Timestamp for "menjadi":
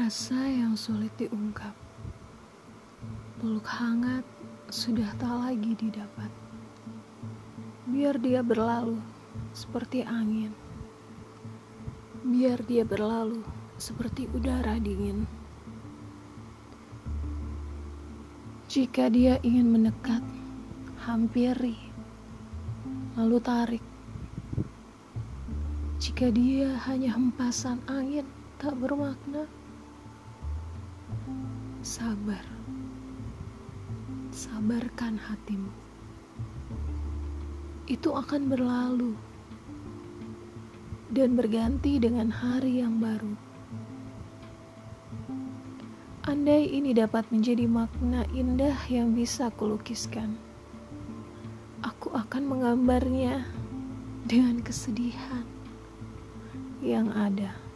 47.34-47.66